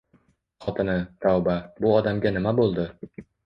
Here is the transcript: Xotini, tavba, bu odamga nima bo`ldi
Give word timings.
Xotini, 0.65 0.95
tavba, 1.27 1.59
bu 1.85 1.95
odamga 2.01 2.35
nima 2.39 2.59
bo`ldi 2.65 2.91